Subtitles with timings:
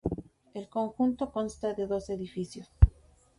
[0.55, 2.67] El conjunto consta de dos edificios.